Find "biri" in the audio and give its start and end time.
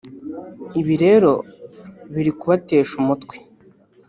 2.13-2.31